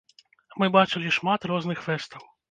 Мы 0.61 0.69
бачылі 0.75 1.11
шмат 1.17 1.45
розных 1.51 1.83
фэстаў. 1.89 2.25